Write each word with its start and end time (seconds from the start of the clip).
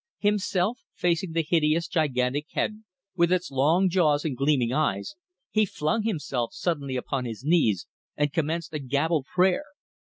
Himself 0.17 0.79
facing 0.95 1.33
the 1.33 1.43
hideous 1.47 1.87
gigantic 1.87 2.47
head 2.53 2.83
with 3.15 3.31
its 3.31 3.51
long 3.51 3.87
jaws 3.87 4.25
and 4.25 4.35
gleaming 4.35 4.73
eyes, 4.73 5.13
he 5.51 5.63
flung 5.63 6.01
himself 6.01 6.53
suddenly 6.53 6.95
upon 6.95 7.25
his 7.25 7.43
knees 7.45 7.85
and 8.17 8.33
commenced 8.33 8.73
a 8.73 8.79
gabbled 8.79 9.27
prayer. 9.31 9.63